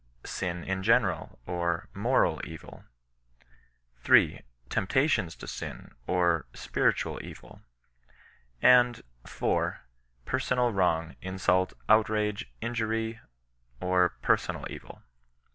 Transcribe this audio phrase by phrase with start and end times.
[0.25, 2.85] Sin in general, or moral eoil.
[3.97, 4.41] 3.
[4.67, 7.61] Temp tations to sin, or spirittud evil;
[8.63, 9.81] and 4.
[10.25, 13.19] Personal, wrong, insult, outrage, injury,
[13.79, 15.03] or personal evil.